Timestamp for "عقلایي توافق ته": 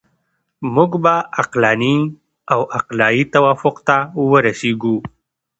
2.77-3.97